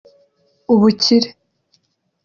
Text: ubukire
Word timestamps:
ubukire 0.73 1.29